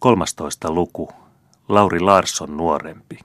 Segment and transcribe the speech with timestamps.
[0.00, 0.74] 13.
[0.74, 1.08] luku.
[1.68, 3.18] Lauri Larsson nuorempi.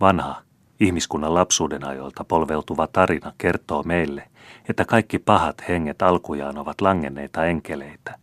[0.00, 0.42] Vanha,
[0.80, 4.28] ihmiskunnan lapsuuden ajoilta polveutuva tarina kertoo meille,
[4.68, 8.18] että kaikki pahat henget alkujaan ovat langenneita enkeleitä.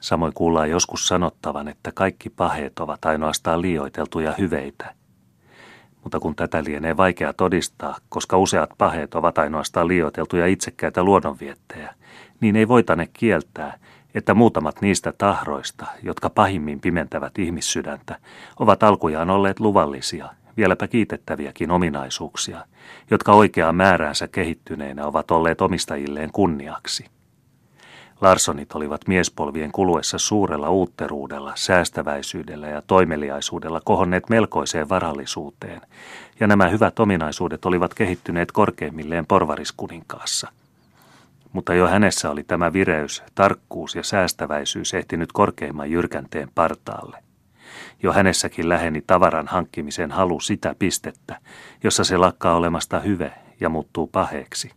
[0.00, 4.94] Samoin kuullaan joskus sanottavan, että kaikki paheet ovat ainoastaan liioiteltuja hyveitä.
[6.02, 11.94] Mutta kun tätä lienee vaikea todistaa, koska useat paheet ovat ainoastaan liioiteltuja itsekkäitä luonnonviettejä,
[12.40, 13.78] niin ei voitane kieltää,
[14.14, 18.16] että muutamat niistä tahroista, jotka pahimmin pimentävät ihmissydäntä,
[18.60, 22.64] ovat alkujaan olleet luvallisia, vieläpä kiitettäviäkin ominaisuuksia,
[23.10, 27.06] jotka oikeaan määräänsä kehittyneinä ovat olleet omistajilleen kunniaksi.
[28.20, 35.80] Larsonit olivat miespolvien kuluessa suurella uutteruudella, säästäväisyydellä ja toimeliaisuudella kohonneet melkoiseen varallisuuteen,
[36.40, 40.48] ja nämä hyvät ominaisuudet olivat kehittyneet korkeimmilleen porvariskuninkaassa–
[41.52, 47.22] mutta jo hänessä oli tämä vireys, tarkkuus ja säästäväisyys ehtinyt korkeimman jyrkänteen partaalle.
[48.02, 51.40] Jo hänessäkin läheni tavaran hankkimisen halu sitä pistettä,
[51.84, 54.70] jossa se lakkaa olemasta hyve ja muuttuu paheeksi.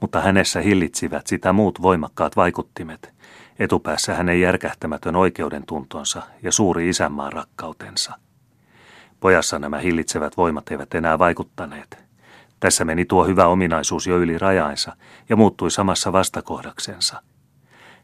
[0.00, 3.14] Mutta hänessä hillitsivät sitä muut voimakkaat vaikuttimet,
[3.58, 8.12] etupäässä hänen järkähtämätön oikeudentuntonsa ja suuri isänmaan rakkautensa.
[9.20, 11.98] Pojassa nämä hillitsevät voimat eivät enää vaikuttaneet–
[12.60, 14.96] tässä meni tuo hyvä ominaisuus jo yli rajainsa
[15.28, 17.22] ja muuttui samassa vastakohdaksensa.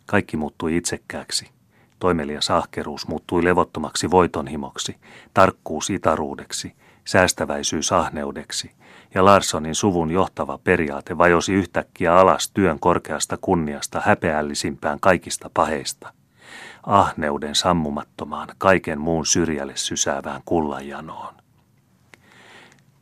[0.06, 1.50] Kaikki muuttui itsekkääksi.
[1.98, 4.96] Toimelias ahkeruus muuttui levottomaksi voitonhimoksi,
[5.34, 6.74] tarkkuus itaruudeksi,
[7.04, 8.70] säästäväisyys ahneudeksi,
[9.14, 16.12] ja Larssonin suvun johtava periaate vajosi yhtäkkiä alas työn korkeasta kunniasta häpeällisimpään kaikista paheista.
[16.82, 21.43] Ahneuden sammumattomaan, kaiken muun syrjälle sysäävään kullanjanoon.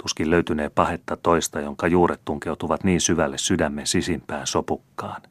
[0.03, 5.22] Tuskin löytynee pahetta toista, jonka juuret tunkeutuvat niin syvälle sydämen sisimpään sopukkaan.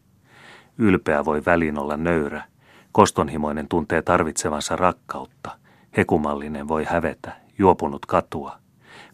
[0.78, 2.44] Ylpeä voi välin olla nöyrä,
[2.92, 5.58] kostonhimoinen tuntee tarvitsevansa rakkautta,
[5.98, 8.58] hekumallinen voi hävetä, juopunut katua,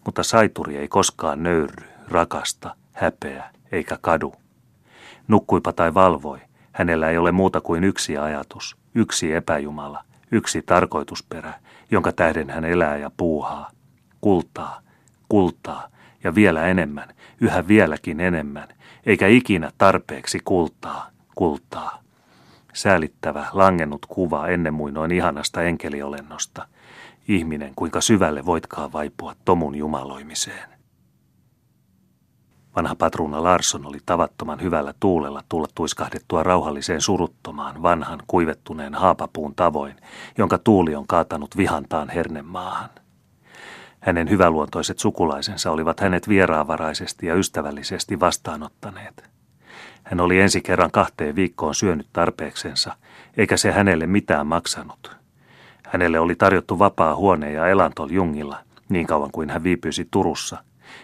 [0.06, 4.36] mutta saituri ei koskaan nöyry, rakasta, häpeä eikä kadu.
[5.28, 6.40] Nukkuipa tai valvoi,
[6.72, 11.54] hänellä ei ole muuta kuin yksi ajatus, yksi epäjumala, yksi tarkoitusperä,
[11.92, 13.72] jonka tähden hän elää ja puuhaa.
[14.22, 14.87] Kultaa,
[15.30, 15.88] kultaa
[16.24, 17.10] ja vielä enemmän,
[17.42, 18.68] yhä vieläkin enemmän,
[19.06, 22.04] eikä ikinä tarpeeksi kultaa, kultaa.
[22.74, 26.68] Säälittävä, langennut kuva ennen muinoin ihanasta enkeliolennosta.
[27.28, 30.70] Ihminen, kuinka syvälle voitkaa vaipua tomun jumaloimiseen.
[32.76, 39.96] Vanha patruuna Larsson oli tavattoman hyvällä tuulella tulla tuiskahdettua rauhalliseen suruttomaan vanhan kuivettuneen haapapuun tavoin,
[40.38, 42.90] jonka tuuli on kaatanut vihantaan hernemaahan.
[44.08, 49.30] Hänen hyväluontoiset sukulaisensa olivat hänet vieraavaraisesti ja ystävällisesti vastaanottaneet.
[50.04, 52.96] Hän oli ensi kerran kahteen viikkoon syönyt tarpeeksensa,
[53.38, 55.18] eikä se hänelle mitään maksanut.
[55.86, 58.60] Hänelle oli tarjottu vapaa huone ja elantol jungilla,
[58.90, 60.58] niin kauan kuin hän viipyisi Turussa,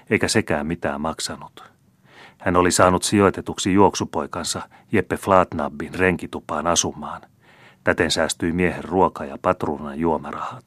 [0.09, 1.63] eikä sekään mitään maksanut.
[2.37, 7.21] Hän oli saanut sijoitetuksi juoksupoikansa Jeppe Flatnabbin renkitupaan asumaan.
[7.83, 10.65] Täten säästyi miehen ruoka- ja patruunan juomarahat.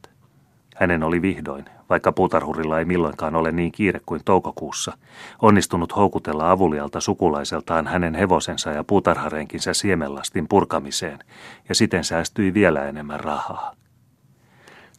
[0.75, 4.97] Hänen oli vihdoin, vaikka puutarhurilla ei milloinkaan ole niin kiire kuin toukokuussa,
[5.41, 11.19] onnistunut houkutella avulialta sukulaiseltaan hänen hevosensa ja puutarharenkinsä siemenlastin purkamiseen,
[11.69, 13.75] ja siten säästyi vielä enemmän rahaa.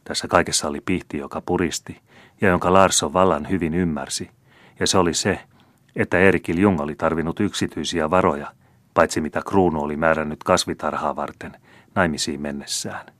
[0.03, 2.01] Tässä kaikessa oli pihti, joka puristi,
[2.41, 4.29] ja jonka Larsson vallan hyvin ymmärsi,
[4.79, 5.39] ja se oli se,
[5.95, 8.51] että Erikil Jung oli tarvinnut yksityisiä varoja,
[8.93, 11.57] paitsi mitä kruunu oli määrännyt kasvitarhaa varten,
[11.95, 13.18] naimisiin mennessään.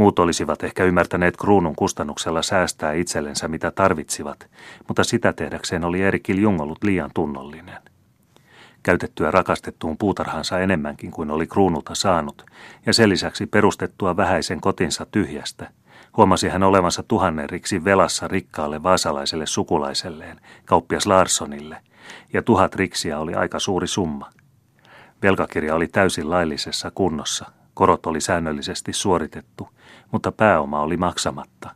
[0.00, 4.50] Muut olisivat ehkä ymmärtäneet kruunun kustannuksella säästää itsellensä mitä tarvitsivat,
[4.88, 7.78] mutta sitä tehdäkseen oli Erikil Jung ollut liian tunnollinen.
[8.82, 12.46] Käytettyä rakastettuun puutarhansa enemmänkin kuin oli kruunulta saanut,
[12.86, 15.70] ja sen lisäksi perustettua vähäisen kotinsa tyhjästä,
[16.16, 21.76] huomasi hän olevansa tuhannenriksi velassa rikkaalle vaasalaiselle sukulaiselleen, kauppias Larssonille,
[22.32, 24.30] ja tuhat riksiä oli aika suuri summa.
[25.22, 29.68] Velkakirja oli täysin laillisessa kunnossa, korot oli säännöllisesti suoritettu–
[30.36, 31.70] pääoma oli maksamatta,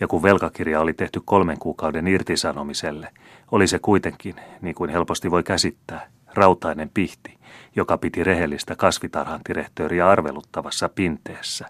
[0.00, 3.10] ja kun velkakirja oli tehty kolmen kuukauden irtisanomiselle,
[3.50, 7.38] oli se kuitenkin, niin kuin helposti voi käsittää, rautainen pihti,
[7.76, 11.68] joka piti rehellistä kasvitarhantirehtööriä arveluttavassa pinteessä.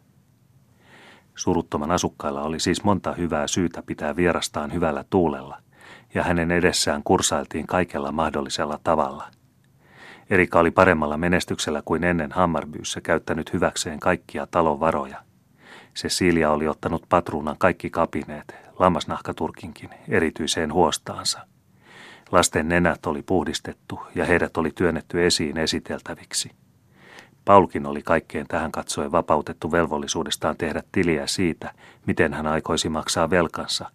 [1.35, 5.59] Suruttoman asukkailla oli siis monta hyvää syytä pitää vierastaan hyvällä tuulella,
[6.15, 9.25] ja hänen edessään kursailtiin kaikella mahdollisella tavalla.
[10.31, 15.28] Erika oli paremmalla menestyksellä kuin ennen Hammarbyyssä käyttänyt hyväkseen kaikkia talon varoja.
[15.99, 21.47] Cecilia oli ottanut patruunan kaikki kapineet, lammasnahkaturkinkin, erityiseen huostaansa.
[22.33, 26.51] Lasten nenät oli puhdistettu ja heidät oli työnnetty esiin esiteltäviksi.
[27.45, 31.73] Paulkin oli kaikkeen tähän katsoen vapautettu velvollisuudestaan tehdä tiliä siitä,
[32.07, 33.91] miten hän aikoisi maksaa velkansa,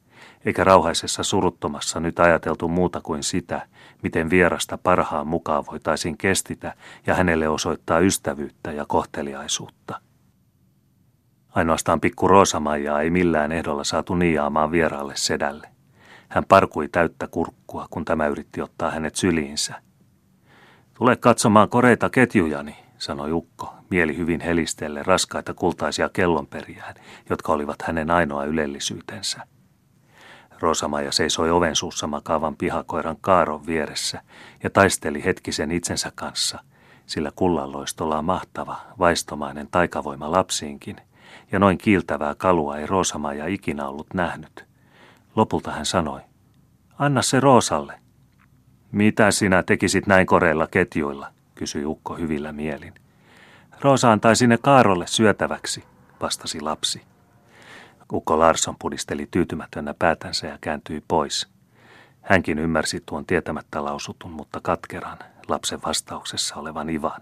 [0.45, 3.67] eikä rauhaisessa suruttomassa nyt ajateltu muuta kuin sitä,
[4.01, 6.73] miten vierasta parhaan mukaan voitaisiin kestitä
[7.07, 9.99] ja hänelle osoittaa ystävyyttä ja kohteliaisuutta.
[11.55, 15.69] Ainoastaan pikku Roosamaijaa ei millään ehdolla saatu niiaamaan vieraalle sedälle.
[16.29, 19.75] Hän parkui täyttä kurkkua, kun tämä yritti ottaa hänet syliinsä.
[20.93, 26.95] Tule katsomaan koreita ketjujani, sanoi Ukko, mieli hyvin helistelle raskaita kultaisia kellonperiään,
[27.29, 29.47] jotka olivat hänen ainoa ylellisyytensä.
[30.59, 34.21] Rosamaja seisoi oven suussa makaavan pihakoiran kaaron vieressä
[34.63, 36.59] ja taisteli hetkisen itsensä kanssa,
[37.05, 40.95] sillä kullanloistolla on mahtava, vaistomainen taikavoima lapsiinkin,
[41.51, 44.65] ja noin kiiltävää kalua ei Roosamaja ikinä ollut nähnyt.
[45.35, 46.21] Lopulta hän sanoi,
[46.99, 47.99] anna se Roosalle.
[48.91, 52.93] Mitä sinä tekisit näin koreilla ketjuilla, kysyi Ukko hyvillä mielin.
[53.81, 55.83] Roosa antaisi ne Kaarolle syötäväksi,
[56.21, 57.01] vastasi lapsi.
[58.13, 61.47] Ukko Larsson pudisteli tyytymätönä päätänsä ja kääntyi pois.
[62.21, 65.17] Hänkin ymmärsi tuon tietämättä lausutun, mutta katkeran,
[65.47, 67.21] lapsen vastauksessa olevan Ivan.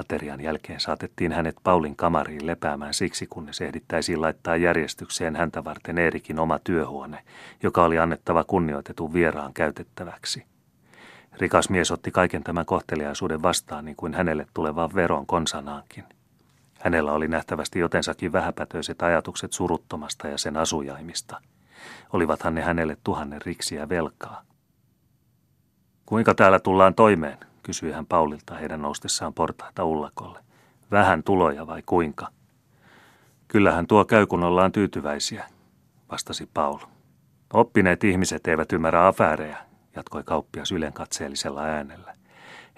[0.00, 6.38] Aterian jälkeen saatettiin hänet Paulin kamariin lepäämään siksi, kunnes ehdittäisiin laittaa järjestykseen häntä varten Eerikin
[6.38, 7.22] oma työhuone,
[7.62, 10.46] joka oli annettava kunnioitetun vieraan käytettäväksi.
[11.40, 16.04] Rikas mies otti kaiken tämän kohteliaisuuden vastaan niin kuin hänelle tulevan veron konsanaankin.
[16.80, 21.40] Hänellä oli nähtävästi jotensakin vähäpätöiset ajatukset suruttomasta ja sen asujaimista.
[22.12, 24.42] Olivathan ne hänelle tuhannen riksiä velkaa.
[26.06, 30.38] Kuinka täällä tullaan toimeen, kysyi hän Paulilta heidän noustessaan portaita ullakolle.
[30.90, 32.28] Vähän tuloja vai kuinka?
[33.48, 35.44] Kyllähän tuo käy, kun ollaan tyytyväisiä,
[36.10, 36.78] vastasi Paul.
[37.52, 39.58] Oppineet ihmiset eivät ymmärrä afäärejä,
[39.96, 42.14] jatkoi kauppias ylenkatseellisella äänellä.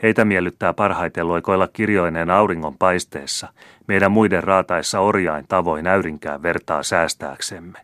[0.03, 3.49] Heitä miellyttää parhaiten loikoilla kirjoineen auringon paisteessa,
[3.87, 7.79] meidän muiden raataessa orjain tavoin äyrinkään vertaa säästääksemme.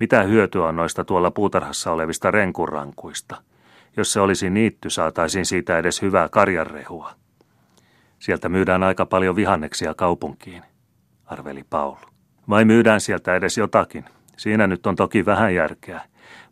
[0.00, 3.36] Mitä hyötyä on noista tuolla puutarhassa olevista renkurankuista?
[3.98, 7.10] Jos se olisi niitty, saataisiin siitä edes hyvää karjanrehua.
[8.18, 10.62] Sieltä myydään aika paljon vihanneksia kaupunkiin,
[11.26, 11.96] arveli Paul.
[12.48, 14.04] Vai myydään sieltä edes jotakin?
[14.36, 16.00] Siinä nyt on toki vähän järkeä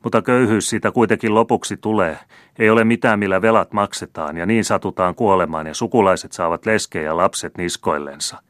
[0.03, 2.19] mutta köyhyys siitä kuitenkin lopuksi tulee.
[2.59, 7.17] Ei ole mitään, millä velat maksetaan, ja niin satutaan kuolemaan, ja sukulaiset saavat leskejä ja
[7.17, 8.43] lapset niskoillensa.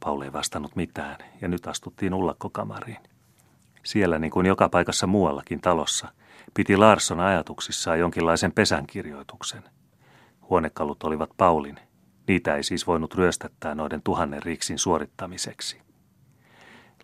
[0.00, 2.98] Paul ei vastannut mitään, ja nyt astuttiin ullakkokamariin.
[3.82, 6.08] Siellä, niin kuin joka paikassa muuallakin talossa,
[6.54, 9.62] piti Larsson ajatuksissaan jonkinlaisen pesänkirjoituksen.
[10.50, 11.78] Huonekalut olivat Paulin.
[12.28, 15.82] Niitä ei siis voinut ryöstättää noiden tuhannen riksin suorittamiseksi.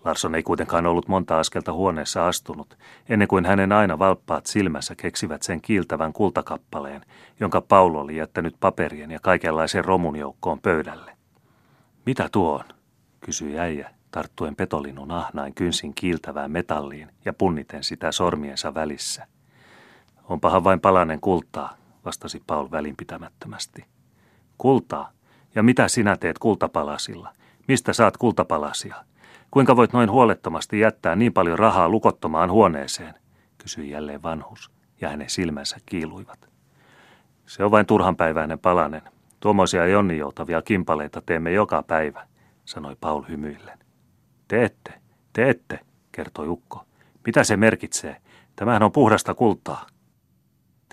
[0.05, 5.43] Larsson ei kuitenkaan ollut monta askelta huoneessa astunut, ennen kuin hänen aina valppaat silmässä keksivät
[5.43, 7.05] sen kiiltävän kultakappaleen,
[7.41, 11.17] jonka Paul oli jättänyt paperien ja kaikenlaisen romun joukkoon pöydälle.
[12.07, 12.65] Mitä tuo on?
[13.21, 19.27] kysyi äijä, tarttuen petolinun ahnain kynsin kiiltävään metalliin ja punniten sitä sormiensa välissä.
[20.25, 21.75] Onpahan vain palanen kultaa,
[22.05, 23.85] vastasi Paul välinpitämättömästi.
[24.59, 25.11] Kultaa?
[25.55, 27.33] Ja mitä sinä teet kultapalasilla?
[27.69, 28.97] Mistä saat kultapalasia?
[29.51, 33.15] Kuinka voit noin huolettomasti jättää niin paljon rahaa lukottomaan huoneeseen?
[33.59, 34.71] kysyi jälleen vanhus,
[35.01, 36.49] ja hänen silmänsä kiiluivat.
[37.47, 39.03] Se on vain turhanpäiväinen palanen.
[39.41, 42.27] Tuommoisia jonninjoutavia kimpaleita teemme joka päivä,
[42.65, 43.79] sanoi Paul hymyillen.
[44.49, 44.95] Teette,
[45.33, 45.81] teette,
[46.13, 46.85] kertoi Ukko.
[47.27, 48.17] Mitä se merkitsee?
[48.57, 49.87] Tämähän on puhdasta kultaa.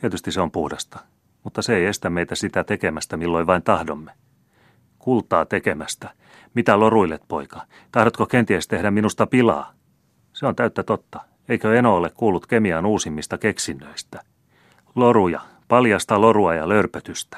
[0.01, 0.99] Tietysti se on puhdasta,
[1.43, 4.11] mutta se ei estä meitä sitä tekemästä milloin vain tahdomme.
[4.99, 6.09] Kultaa tekemästä,
[6.53, 7.61] mitä loruilet, poika?
[7.91, 9.73] Tahdotko kenties tehdä minusta pilaa?
[10.33, 11.19] Se on täyttä totta.
[11.49, 14.21] Eikö Eno ole kuullut kemian uusimmista keksinnöistä?
[14.95, 17.37] Loruja, paljasta lorua ja lörpötystä.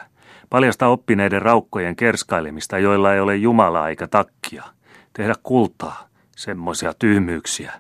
[0.49, 4.63] Paljasta oppineiden raukkojen kerskailemista, joilla ei ole Jumalaa eikä takkia.
[5.17, 7.73] Tehdä kultaa, semmoisia tyhmyyksiä.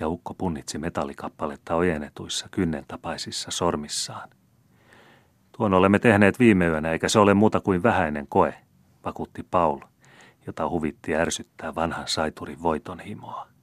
[0.00, 4.28] Ja ukko punnitsi metallikappaletta ojennetuissa kynnentapaisissa sormissaan.
[5.56, 8.54] Tuon olemme tehneet viime yönä, eikä se ole muuta kuin vähäinen koe,
[9.04, 9.78] vakuutti Paul–
[10.46, 13.53] jota huvitti ärsyttää vanhan saiturin voitonhimoa.